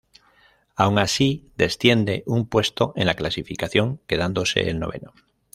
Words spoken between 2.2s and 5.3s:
un puesto en la clasificación quedándose el noveno.